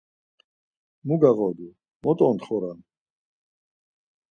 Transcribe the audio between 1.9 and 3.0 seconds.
mo ontxoram?